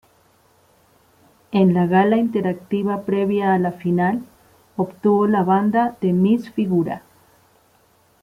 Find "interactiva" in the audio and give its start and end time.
2.17-3.03